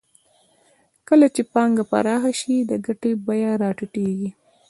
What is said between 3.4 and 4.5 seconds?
راټیټېږي